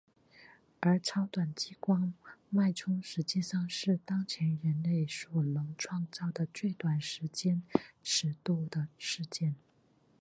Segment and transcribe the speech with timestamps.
[0.79, 2.11] 而超短激光
[2.49, 7.61] 脉冲实际上是当前人类所能创造的最短时间
[8.01, 9.53] 尺度的事件。